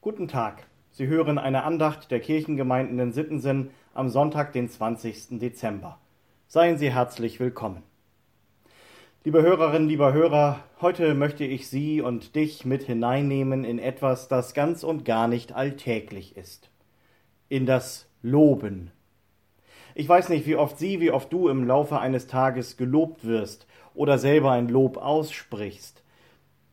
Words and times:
Guten 0.00 0.28
Tag. 0.28 0.68
Sie 0.92 1.08
hören 1.08 1.38
eine 1.38 1.64
Andacht 1.64 2.12
der 2.12 2.20
Kirchengemeinden 2.20 3.00
in 3.00 3.12
Sittensen 3.12 3.70
am 3.94 4.08
Sonntag, 4.08 4.52
den 4.52 4.70
20. 4.70 5.40
Dezember. 5.40 5.98
Seien 6.46 6.78
Sie 6.78 6.92
herzlich 6.92 7.40
willkommen. 7.40 7.82
Liebe 9.24 9.42
Hörerinnen, 9.42 9.88
lieber 9.88 10.12
Hörer, 10.12 10.60
heute 10.80 11.14
möchte 11.14 11.42
ich 11.42 11.68
Sie 11.68 12.00
und 12.00 12.36
dich 12.36 12.64
mit 12.64 12.84
hineinnehmen 12.84 13.64
in 13.64 13.80
etwas, 13.80 14.28
das 14.28 14.54
ganz 14.54 14.84
und 14.84 15.04
gar 15.04 15.26
nicht 15.26 15.56
alltäglich 15.56 16.36
ist. 16.36 16.70
In 17.48 17.66
das 17.66 18.08
Loben. 18.22 18.92
Ich 19.96 20.08
weiß 20.08 20.28
nicht, 20.28 20.46
wie 20.46 20.54
oft 20.54 20.78
Sie, 20.78 21.00
wie 21.00 21.10
oft 21.10 21.32
du 21.32 21.48
im 21.48 21.66
Laufe 21.66 21.98
eines 21.98 22.28
Tages 22.28 22.76
gelobt 22.76 23.26
wirst 23.26 23.66
oder 23.94 24.16
selber 24.18 24.52
ein 24.52 24.68
Lob 24.68 24.96
aussprichst. 24.96 26.04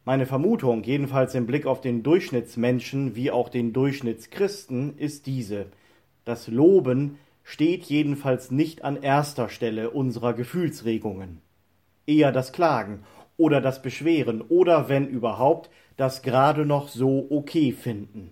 Meine 0.08 0.28
Vermutung, 0.28 0.84
jedenfalls 0.84 1.34
im 1.34 1.48
Blick 1.48 1.66
auf 1.66 1.82
den 1.82 2.04
Durchschnittsmenschen 2.04 3.16
wie 3.16 3.32
auch 3.32 3.50
den 3.50 3.74
Durchschnittschristen, 3.74 5.00
ist 5.00 5.26
diese. 5.26 5.66
Das 6.26 6.48
Loben 6.48 7.18
steht 7.44 7.86
jedenfalls 7.86 8.52
nicht 8.52 8.84
an 8.84 9.02
erster 9.02 9.50
Stelle 9.50 9.90
unserer 9.90 10.34
Gefühlsregungen. 10.34 11.42
Eher 12.06 12.32
das 12.32 12.52
Klagen 12.52 13.00
oder 13.36 13.62
das 13.62 13.82
Beschweren 13.82 14.42
oder, 14.42 14.90
wenn 14.90 15.08
überhaupt, 15.08 15.72
das 15.98 16.22
gerade 16.22 16.68
noch 16.68 16.88
so 16.88 17.26
okay 17.32 17.72
finden. 17.72 18.32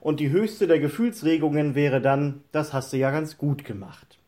Und 0.00 0.20
die 0.20 0.30
höchste 0.30 0.66
der 0.66 0.78
Gefühlsregungen 0.78 1.74
wäre 1.74 2.00
dann, 2.00 2.44
das 2.52 2.72
hast 2.72 2.94
du 2.94 2.96
ja 2.96 3.10
ganz 3.10 3.36
gut 3.36 3.66
gemacht. 3.66 4.18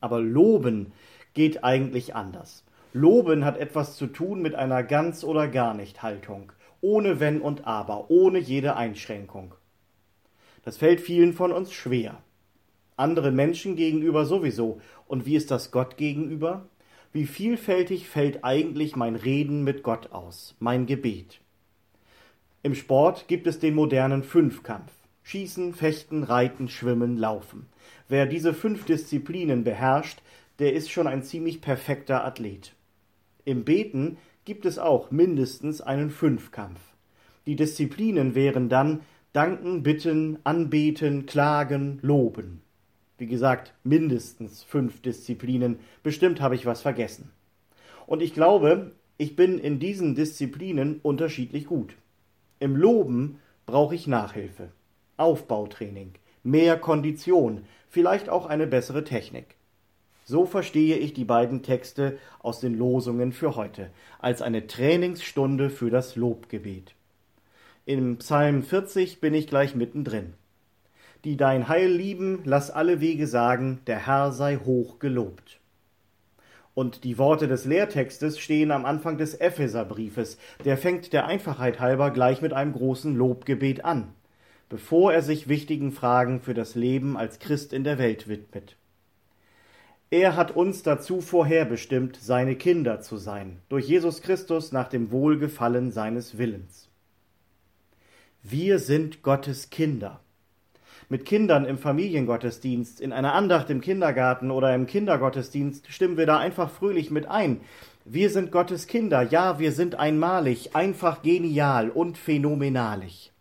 Aber 0.00 0.20
loben 0.20 0.92
geht 1.34 1.64
eigentlich 1.64 2.14
anders. 2.14 2.62
Loben 2.92 3.44
hat 3.44 3.56
etwas 3.56 3.96
zu 3.96 4.06
tun 4.06 4.42
mit 4.42 4.54
einer 4.54 4.82
ganz 4.82 5.24
oder 5.24 5.48
gar 5.48 5.72
nicht 5.72 6.02
Haltung, 6.02 6.52
ohne 6.82 7.20
Wenn 7.20 7.40
und 7.40 7.66
Aber, 7.66 8.10
ohne 8.10 8.38
jede 8.38 8.76
Einschränkung. 8.76 9.54
Das 10.64 10.76
fällt 10.76 11.00
vielen 11.00 11.32
von 11.32 11.52
uns 11.52 11.72
schwer. 11.72 12.22
Andere 12.96 13.32
Menschen 13.32 13.76
gegenüber 13.76 14.26
sowieso. 14.26 14.80
Und 15.08 15.26
wie 15.26 15.36
ist 15.36 15.50
das 15.50 15.70
Gott 15.70 15.96
gegenüber? 15.96 16.66
Wie 17.12 17.26
vielfältig 17.26 18.08
fällt 18.08 18.44
eigentlich 18.44 18.94
mein 18.94 19.16
Reden 19.16 19.64
mit 19.64 19.82
Gott 19.82 20.12
aus, 20.12 20.54
mein 20.60 20.86
Gebet? 20.86 21.40
Im 22.62 22.74
Sport 22.74 23.26
gibt 23.26 23.46
es 23.46 23.58
den 23.58 23.74
modernen 23.74 24.22
Fünfkampf. 24.22 24.92
Schießen, 25.22 25.74
Fechten, 25.74 26.24
Reiten, 26.24 26.68
Schwimmen, 26.68 27.16
Laufen. 27.16 27.66
Wer 28.08 28.26
diese 28.26 28.52
fünf 28.54 28.84
Disziplinen 28.84 29.64
beherrscht, 29.64 30.20
der 30.58 30.74
ist 30.74 30.90
schon 30.90 31.06
ein 31.06 31.22
ziemlich 31.22 31.60
perfekter 31.60 32.24
Athlet. 32.24 32.74
Im 33.44 33.64
Beten 33.64 34.18
gibt 34.44 34.66
es 34.66 34.78
auch 34.78 35.10
mindestens 35.10 35.80
einen 35.80 36.10
Fünfkampf. 36.10 36.80
Die 37.46 37.56
Disziplinen 37.56 38.34
wären 38.34 38.68
dann 38.68 39.00
Danken, 39.32 39.82
Bitten, 39.82 40.38
Anbeten, 40.44 41.26
Klagen, 41.26 41.98
Loben. 42.02 42.60
Wie 43.18 43.26
gesagt, 43.26 43.74
mindestens 43.82 44.62
fünf 44.62 45.00
Disziplinen. 45.02 45.78
Bestimmt 46.02 46.40
habe 46.40 46.54
ich 46.54 46.66
was 46.66 46.82
vergessen. 46.82 47.30
Und 48.06 48.22
ich 48.22 48.34
glaube, 48.34 48.92
ich 49.18 49.36
bin 49.36 49.58
in 49.58 49.78
diesen 49.78 50.14
Disziplinen 50.14 51.00
unterschiedlich 51.02 51.66
gut. 51.66 51.96
Im 52.60 52.76
Loben 52.76 53.38
brauche 53.66 53.94
ich 53.94 54.06
Nachhilfe, 54.06 54.70
Aufbautraining, 55.16 56.12
mehr 56.42 56.78
Kondition, 56.78 57.64
vielleicht 57.88 58.28
auch 58.28 58.46
eine 58.46 58.66
bessere 58.66 59.02
Technik. 59.02 59.56
So 60.24 60.46
verstehe 60.46 60.96
ich 60.96 61.14
die 61.14 61.24
beiden 61.24 61.62
Texte 61.62 62.18
aus 62.38 62.60
den 62.60 62.78
Losungen 62.78 63.32
für 63.32 63.56
heute 63.56 63.90
als 64.20 64.40
eine 64.40 64.66
Trainingsstunde 64.66 65.68
für 65.68 65.90
das 65.90 66.14
Lobgebet. 66.14 66.94
Im 67.84 68.18
Psalm 68.18 68.62
40 68.62 69.20
bin 69.20 69.34
ich 69.34 69.48
gleich 69.48 69.74
mittendrin. 69.74 70.34
Die 71.24 71.36
dein 71.36 71.68
Heil 71.68 71.90
lieben, 71.90 72.40
lass 72.44 72.70
alle 72.70 73.00
Wege 73.00 73.26
sagen, 73.26 73.80
der 73.86 74.06
Herr 74.06 74.32
sei 74.32 74.56
hoch 74.56 75.00
gelobt. 75.00 75.60
Und 76.74 77.04
die 77.04 77.18
Worte 77.18 77.48
des 77.48 77.64
Lehrtextes 77.64 78.38
stehen 78.38 78.70
am 78.70 78.84
Anfang 78.84 79.18
des 79.18 79.34
Epheserbriefes. 79.34 80.38
Der 80.64 80.78
fängt 80.78 81.12
der 81.12 81.26
Einfachheit 81.26 81.80
halber 81.80 82.10
gleich 82.10 82.40
mit 82.40 82.52
einem 82.52 82.72
großen 82.72 83.14
Lobgebet 83.14 83.84
an, 83.84 84.12
bevor 84.68 85.12
er 85.12 85.22
sich 85.22 85.48
wichtigen 85.48 85.92
Fragen 85.92 86.40
für 86.40 86.54
das 86.54 86.74
Leben 86.74 87.16
als 87.16 87.40
Christ 87.40 87.72
in 87.72 87.84
der 87.84 87.98
Welt 87.98 88.26
widmet. 88.26 88.76
Er 90.12 90.36
hat 90.36 90.54
uns 90.54 90.82
dazu 90.82 91.22
vorherbestimmt, 91.22 92.18
seine 92.20 92.54
Kinder 92.54 93.00
zu 93.00 93.16
sein, 93.16 93.62
durch 93.70 93.88
Jesus 93.88 94.20
Christus 94.20 94.70
nach 94.70 94.90
dem 94.90 95.10
Wohlgefallen 95.10 95.90
seines 95.90 96.36
Willens. 96.36 96.90
Wir 98.42 98.78
sind 98.78 99.22
Gottes 99.22 99.70
Kinder. 99.70 100.20
Mit 101.08 101.24
Kindern 101.24 101.64
im 101.64 101.78
Familiengottesdienst, 101.78 103.00
in 103.00 103.14
einer 103.14 103.32
Andacht 103.32 103.70
im 103.70 103.80
Kindergarten 103.80 104.50
oder 104.50 104.74
im 104.74 104.86
Kindergottesdienst 104.86 105.90
stimmen 105.90 106.18
wir 106.18 106.26
da 106.26 106.36
einfach 106.36 106.70
fröhlich 106.70 107.10
mit 107.10 107.26
ein. 107.26 107.62
Wir 108.04 108.28
sind 108.28 108.52
Gottes 108.52 108.86
Kinder, 108.86 109.22
ja, 109.22 109.58
wir 109.58 109.72
sind 109.72 109.94
einmalig, 109.94 110.76
einfach 110.76 111.22
genial 111.22 111.88
und 111.88 112.18
phänomenalig. 112.18 113.32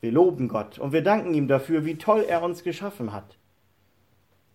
Wir 0.00 0.10
loben 0.10 0.48
Gott 0.48 0.80
und 0.80 0.92
wir 0.92 1.02
danken 1.02 1.32
ihm 1.32 1.46
dafür, 1.46 1.84
wie 1.84 1.96
toll 1.96 2.24
er 2.28 2.42
uns 2.42 2.64
geschaffen 2.64 3.12
hat. 3.12 3.36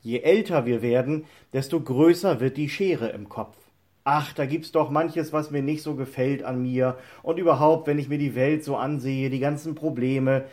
Je 0.02 0.20
älter 0.20 0.66
wir 0.66 0.82
werden, 0.82 1.26
desto 1.54 1.80
größer 1.80 2.40
wird 2.40 2.58
die 2.58 2.70
Schere 2.70 3.10
im 3.10 3.30
Kopf. 3.30 3.58
Ach, 4.04 4.34
da 4.34 4.48
gibt's 4.48 4.72
doch 4.72 4.90
manches, 4.90 5.32
was 5.32 5.52
mir 5.52 5.62
nicht 5.62 5.84
so 5.84 5.96
gefällt 5.96 6.44
an 6.44 6.64
mir. 6.64 6.98
Und 7.22 7.38
überhaupt, 7.38 7.86
wenn 7.86 8.00
ich 8.00 8.10
mir 8.10 8.18
die 8.18 8.34
Welt 8.34 8.64
so 8.64 8.76
ansehe, 8.76 9.30
die 9.30 9.40
ganzen 9.40 9.76
Probleme, 9.76 10.46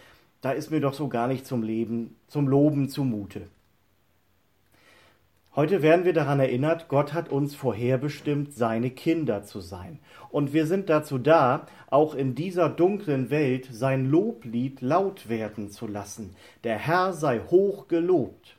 da 0.42 0.52
ist 0.52 0.70
mir 0.70 0.80
doch 0.80 0.92
so 0.92 1.08
gar 1.08 1.28
nicht 1.28 1.46
zum 1.46 1.62
Leben, 1.62 2.16
zum 2.26 2.46
Loben 2.46 2.90
zumute. 2.90 3.48
Heute 5.56 5.82
werden 5.82 6.04
wir 6.04 6.12
daran 6.12 6.38
erinnert, 6.38 6.88
Gott 6.88 7.14
hat 7.14 7.30
uns 7.30 7.54
vorherbestimmt, 7.54 8.52
seine 8.52 8.90
Kinder 8.90 9.42
zu 9.42 9.60
sein. 9.60 9.98
Und 10.30 10.52
wir 10.52 10.66
sind 10.66 10.90
dazu 10.90 11.18
da, 11.18 11.66
auch 11.90 12.14
in 12.14 12.34
dieser 12.34 12.68
dunklen 12.68 13.30
Welt 13.30 13.66
sein 13.72 14.10
Loblied 14.10 14.82
laut 14.82 15.28
werden 15.30 15.70
zu 15.70 15.86
lassen. 15.86 16.36
Der 16.64 16.78
Herr 16.78 17.14
sei 17.14 17.40
hoch 17.40 17.88
gelobt. 17.88 18.57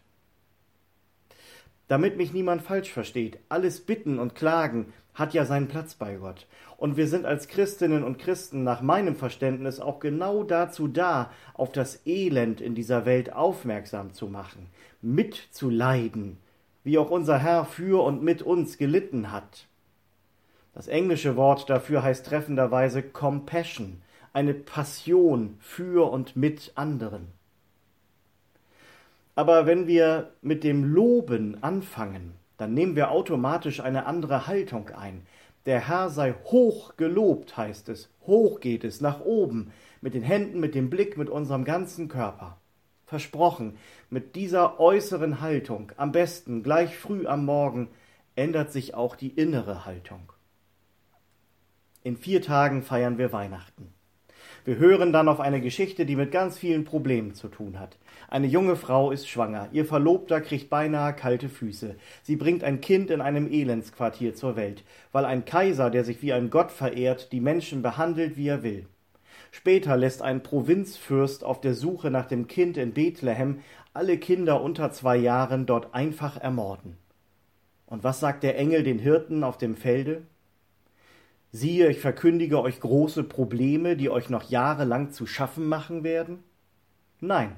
Damit 1.90 2.18
mich 2.18 2.34
niemand 2.34 2.62
falsch 2.62 2.92
versteht, 2.92 3.40
alles 3.50 3.82
Bitten 3.82 4.20
und 4.20 4.36
Klagen 4.36 4.94
hat 5.16 5.34
ja 5.34 5.44
seinen 5.44 5.68
Platz 5.68 5.96
bei 5.96 6.18
Gott. 6.18 6.46
Und 6.78 6.98
wir 6.98 7.08
sind 7.08 7.26
als 7.26 7.48
Christinnen 7.48 8.04
und 8.04 8.20
Christen 8.20 8.64
nach 8.64 8.82
meinem 8.82 9.16
Verständnis 9.16 9.80
auch 9.80 10.00
genau 10.00 10.44
dazu 10.44 10.88
da, 10.88 11.32
auf 11.56 11.72
das 11.72 12.06
Elend 12.06 12.62
in 12.62 12.76
dieser 12.76 13.08
Welt 13.08 13.34
aufmerksam 13.34 14.14
zu 14.14 14.28
machen, 14.28 14.68
mitzuleiden, 15.02 16.38
wie 16.84 17.00
auch 17.00 17.10
unser 17.10 17.40
Herr 17.40 17.66
für 17.66 18.04
und 18.04 18.22
mit 18.22 18.44
uns 18.44 18.78
gelitten 18.78 19.32
hat. 19.32 19.66
Das 20.76 20.88
englische 20.88 21.36
Wort 21.36 21.72
dafür 21.72 22.04
heißt 22.04 22.28
treffenderweise 22.28 23.02
Compassion, 23.02 24.04
eine 24.32 24.54
Passion 24.54 25.58
für 25.60 26.12
und 26.12 26.36
mit 26.36 26.72
anderen. 26.76 27.39
Aber 29.40 29.66
wenn 29.66 29.88
wir 29.88 30.34
mit 30.42 30.66
dem 30.66 30.84
Loben 30.84 31.64
anfangen, 31.64 32.34
dann 32.58 32.74
nehmen 32.74 32.98
wir 32.98 33.10
automatisch 33.10 33.80
eine 33.80 34.06
andere 34.06 34.48
Haltung 34.48 34.90
ein. 34.90 35.26
Der 35.66 35.88
Herr 35.88 36.10
sei 36.10 36.34
hoch 36.44 36.98
gelobt, 36.98 37.56
heißt 37.56 37.88
es. 37.88 38.10
Hoch 38.28 38.60
geht 38.60 38.84
es, 38.84 39.00
nach 39.00 39.22
oben, 39.22 39.72
mit 40.02 40.14
den 40.14 40.24
Händen, 40.24 40.60
mit 40.60 40.76
dem 40.76 40.90
Blick, 40.90 41.18
mit 41.18 41.30
unserem 41.30 41.64
ganzen 41.64 42.10
Körper. 42.10 42.58
Versprochen, 43.06 43.78
mit 44.10 44.36
dieser 44.36 44.78
äußeren 44.78 45.40
Haltung, 45.40 45.94
am 45.96 46.12
besten 46.12 46.62
gleich 46.62 46.98
früh 46.98 47.26
am 47.26 47.46
Morgen, 47.46 47.88
ändert 48.36 48.74
sich 48.74 48.94
auch 48.94 49.16
die 49.16 49.30
innere 49.30 49.86
Haltung. 49.86 50.34
In 52.04 52.18
vier 52.18 52.42
Tagen 52.42 52.84
feiern 52.84 53.18
wir 53.18 53.32
Weihnachten. 53.32 53.94
Wir 54.70 54.78
hören 54.78 55.12
dann 55.12 55.30
auf 55.30 55.40
eine 55.40 55.62
Geschichte, 55.62 56.06
die 56.06 56.16
mit 56.16 56.32
ganz 56.32 56.60
vielen 56.60 56.86
Problemen 56.86 57.34
zu 57.34 57.48
tun 57.48 57.80
hat. 57.80 57.98
Eine 58.28 58.46
junge 58.46 58.76
Frau 58.76 59.10
ist 59.10 59.28
schwanger. 59.28 59.68
Ihr 59.72 59.84
Verlobter 59.84 60.42
kriegt 60.42 60.70
beinahe 60.70 61.16
kalte 61.16 61.50
Füße. 61.50 61.96
Sie 62.22 62.36
bringt 62.36 62.64
ein 62.64 62.80
Kind 62.80 63.10
in 63.10 63.20
einem 63.20 63.52
Elendsquartier 63.52 64.36
zur 64.36 64.56
Welt, 64.56 64.84
weil 65.12 65.26
ein 65.26 65.44
Kaiser, 65.44 65.90
der 65.90 66.04
sich 66.04 66.22
wie 66.22 66.34
ein 66.34 66.52
Gott 66.52 66.72
verehrt, 66.72 67.32
die 67.32 67.40
Menschen 67.40 67.82
behandelt, 67.82 68.38
wie 68.38 68.48
er 68.48 68.62
will. 68.62 68.86
Später 69.50 69.98
lässt 69.98 70.22
ein 70.22 70.44
Provinzfürst 70.44 71.44
auf 71.44 71.62
der 71.62 71.74
Suche 71.74 72.12
nach 72.12 72.28
dem 72.28 72.46
Kind 72.46 72.78
in 72.78 72.94
Bethlehem 72.94 73.62
alle 73.96 74.20
Kinder 74.20 74.62
unter 74.62 74.92
zwei 74.92 75.18
Jahren 75.18 75.66
dort 75.66 75.96
einfach 75.96 76.38
ermorden. 76.38 76.96
Und 77.88 78.04
was 78.04 78.20
sagt 78.20 78.44
der 78.44 78.56
Engel 78.56 78.84
den 78.84 79.00
Hirten 79.00 79.44
auf 79.44 79.58
dem 79.58 79.76
Felde? 79.76 80.28
Siehe, 81.52 81.90
ich 81.90 82.00
verkündige 82.00 82.62
euch 82.62 82.80
große 82.80 83.24
Probleme, 83.24 83.96
die 83.96 84.12
euch 84.12 84.30
noch 84.30 84.50
jahrelang 84.50 85.12
zu 85.12 85.26
schaffen 85.26 85.68
machen 85.68 86.04
werden? 86.04 86.44
Nein, 87.22 87.56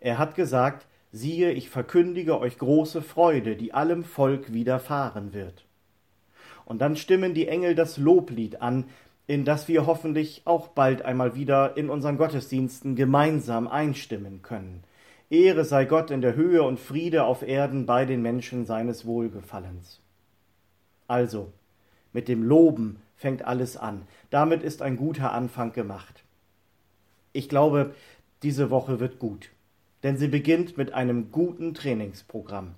er 0.00 0.16
hat 0.16 0.34
gesagt, 0.34 0.86
siehe, 1.12 1.52
ich 1.52 1.68
verkündige 1.68 2.40
euch 2.40 2.58
große 2.58 3.02
Freude, 3.02 3.56
die 3.56 3.74
allem 3.74 4.04
Volk 4.04 4.54
widerfahren 4.54 5.34
wird. 5.34 5.66
Und 6.64 6.80
dann 6.80 6.96
stimmen 6.96 7.34
die 7.34 7.46
Engel 7.46 7.74
das 7.74 7.98
Loblied 7.98 8.62
an, 8.62 8.84
in 9.26 9.44
das 9.44 9.68
wir 9.68 9.86
hoffentlich 9.86 10.42
auch 10.44 10.68
bald 10.68 11.02
einmal 11.02 11.34
wieder 11.34 11.76
in 11.76 11.90
unseren 11.90 12.16
Gottesdiensten 12.16 12.96
gemeinsam 12.96 13.68
einstimmen 13.68 14.40
können. 14.42 14.82
Ehre 15.28 15.64
sei 15.64 15.84
Gott 15.84 16.10
in 16.10 16.22
der 16.22 16.36
Höhe 16.36 16.62
und 16.62 16.78
Friede 16.78 17.24
auf 17.24 17.42
Erden 17.42 17.84
bei 17.84 18.04
den 18.04 18.22
Menschen 18.22 18.64
seines 18.64 19.04
Wohlgefallens. 19.04 20.00
Also, 21.08 21.52
mit 22.12 22.28
dem 22.28 22.42
Loben 22.42 23.00
fängt 23.16 23.44
alles 23.44 23.76
an. 23.76 24.06
Damit 24.30 24.62
ist 24.62 24.82
ein 24.82 24.96
guter 24.96 25.32
Anfang 25.32 25.72
gemacht. 25.72 26.22
Ich 27.32 27.48
glaube, 27.48 27.94
diese 28.42 28.70
Woche 28.70 29.00
wird 29.00 29.18
gut, 29.18 29.50
denn 30.02 30.16
sie 30.16 30.28
beginnt 30.28 30.76
mit 30.76 30.92
einem 30.92 31.32
guten 31.32 31.74
Trainingsprogramm. 31.74 32.74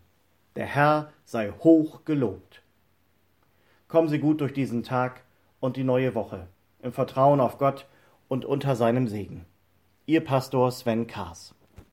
Der 0.57 0.67
Herr 0.67 1.13
sei 1.25 1.51
hoch 1.51 2.05
gelobt. 2.05 2.63
Kommen 3.87 4.09
Sie 4.09 4.19
gut 4.19 4.41
durch 4.41 4.53
diesen 4.53 4.83
Tag 4.83 5.23
und 5.61 5.77
die 5.77 5.85
neue 5.85 6.15
Woche, 6.15 6.47
im 6.83 6.93
Vertrauen 6.93 7.41
auf 7.41 7.59
Gott 7.59 7.87
und 8.29 8.45
unter 8.45 8.77
seinem 8.77 9.09
Segen. 9.09 9.47
Ihr 10.07 10.23
Pastor 10.25 10.71
Sven 10.71 11.07
Kaas. 11.07 11.55